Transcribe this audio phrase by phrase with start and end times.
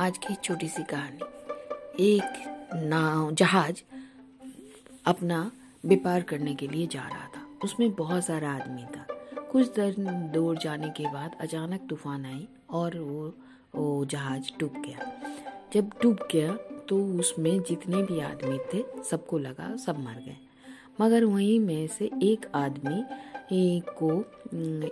[0.00, 2.22] आज की छोटी सी कहानी। एक
[2.74, 3.82] नाव, जहाज़
[5.06, 5.52] अपना
[5.86, 9.06] व्यापार करने के लिए जा रहा था। उसमें बहुत सारा आदमी था।
[9.42, 9.94] कुछ देर
[10.32, 13.34] दूर जाने के बाद अचानक तूफ़ान आई और वो
[13.74, 15.12] वो जहाज़ डूब गया।
[15.74, 16.52] जब डूब गया
[16.88, 20.36] तो उसमें जितने भी आदमी थे, सबको लगा सब मर गए।
[21.00, 23.04] मगर वहीं में से एक आदमी
[24.02, 24.20] को,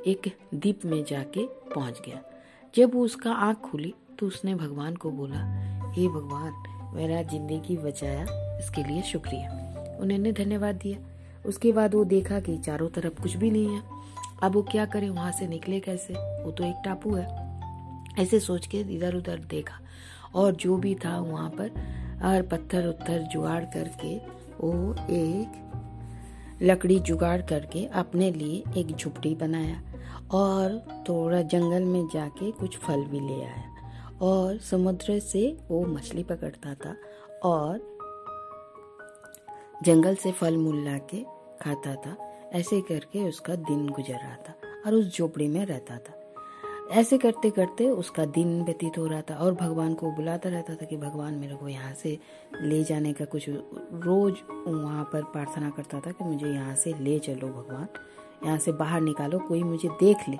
[0.02, 2.22] एक द्वीप में जाके पहुँच गया।
[2.76, 5.38] जब उसका आँख खुली तो उसने भगवान को बोला,
[5.92, 6.52] हे भगवान,
[6.94, 8.22] मेरा ज़िंदगी बचाया,
[8.58, 9.50] इसके लिए शुक्रिया।
[10.00, 10.98] उन्होंने धन्यवाद दिया।
[11.46, 13.82] उसके बाद वो देखा कि चारों तरफ़ कुछ भी नहीं है।
[14.42, 16.14] अब वो क्या करे, वहाँ से निकले कैसे?
[16.14, 17.48] वो तो एक टापू है।
[18.18, 19.80] ऐसे सोच के इधर उधर देखा।
[20.34, 21.70] और जो भी था वहाँ पर,
[22.22, 24.16] हर पत्थर उत्थर जुगाड़ करके
[24.60, 25.64] वो एक
[26.62, 29.82] लकड़ी जुगाड़ करके अपने लिए एक झुपड़ी बनाया।
[30.30, 33.77] और थोड़ा जंगल में जाके कुछ फल भी ले आया।
[34.22, 36.96] और समुद्र से वो मछली पकड़ता था
[37.44, 37.80] और
[39.84, 41.24] जंगल से फल मूल ला के
[41.62, 42.16] खाता था।
[42.52, 44.54] ऐसे करके उसका दिन गुजर रहा था
[44.86, 46.14] और उस झोपड़ी में रहता था।
[46.92, 50.84] ऐसे करते करते उसका दिन व्यतीत हो रहा था और भगवान को बुलाता रहता था
[50.84, 52.18] कि भगवान मेरे को यहाँ से
[52.62, 54.34] ले जाने का कुछ रोज
[54.68, 57.88] वहाँ पर प्रार्थना करता था कि मुझे यहाँ से ले चलो भगवान।
[58.46, 60.36] यहाँ से बाहर निकालो, कोई मुझे देख ले,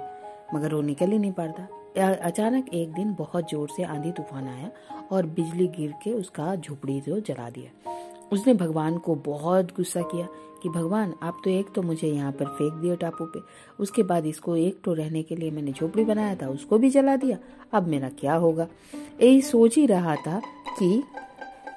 [0.55, 4.71] मगर वो निकल ही नहीं पाता। अचानक एक दिन बहुत ज़ोर से आंधी तूफ़ान आया
[5.13, 7.93] और बिजली गिर के उसका झोपड़ी जो जला दिया।
[8.33, 10.27] उसने भगवान को बहुत गुस्सा किया
[10.63, 13.41] कि, भगवान, आप तो एक तो मुझे यहाँ पर फेंक दिए टापू पे।
[13.81, 17.17] उसके बाद इसको एक तो रहने के लिए मैंने झोपड़ी बनाया था, उसको भी जला
[17.17, 17.39] दिया।
[17.73, 18.67] अब मेरा क्या होगा?
[18.95, 20.43] यही सोच ही रहा था
[20.79, 21.03] कि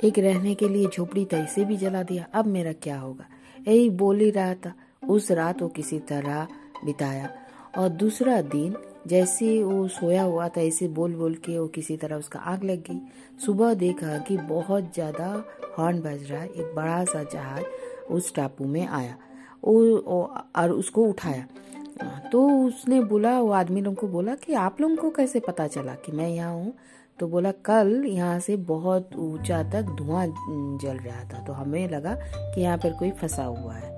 [0.04, 3.26] एक रहने के लिए झोपड़ी था इसे भी जला दिया। अब मेरा क्या होगा?
[3.68, 4.74] यही बोल ही रहा था।
[5.10, 6.48] उस रात वो किसी तरह
[6.86, 7.30] बिताया
[7.78, 8.76] और दूसरा दिन
[9.08, 12.84] जैसे वो सोया हुआ था, ऐसे बोल बोल के वो किसी तरह उसका आग लग
[12.84, 13.00] गई।
[13.46, 15.44] सुबह देखा कि बहुत ज़्यादा
[15.78, 17.64] हॉर्न बज रहा है, एक बड़ा सा जहाज़
[18.12, 19.16] उस टापू में आया।
[19.64, 20.10] वो
[20.56, 21.46] और उसको उठाया।
[22.32, 25.94] तो उसने बोला, वो आदमी लोगों को बोला कि आप लोगों को कैसे पता चला
[25.96, 26.74] कि मैं यहाँ हूँ?
[27.20, 32.14] तो बोला, कल यहाँ से बहुत ऊँचा तक धुआँ जल रहा था तो हमें लगा
[32.16, 33.90] कि यहाँ पर कोई फंसा हुआ है।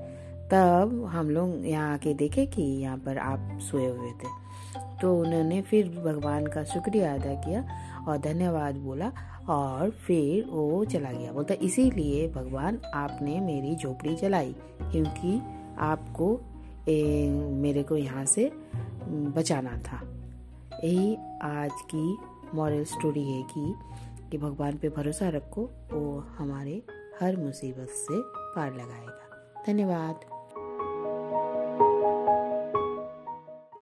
[0.52, 4.43] तब हम लोग यहाँ आके देखे कि यहाँ पर आप सोए हुए थे।
[5.02, 7.66] तो उन्होंने फिर भगवान का शुक्रिया अदा किया
[8.08, 9.12] और धन्यवाद बोला
[9.50, 15.42] और फिर वो चला गया। बोलता इसीलिए भगवान आपने मेरी झोपड़ी जलाई क्योंकि
[15.80, 16.42] आपको
[16.88, 18.52] ए, मेरे को यहाँ से
[19.10, 20.02] बचाना था।
[20.84, 22.18] यही आज की
[22.54, 23.74] मॉरल स्टोरी है कि
[24.32, 25.62] कि भगवान पे भरोसा रखो
[25.94, 26.84] वो हमारे
[27.22, 28.22] हर मुसीबत से
[28.56, 30.16] पार लगाएगा। धन्यवाद।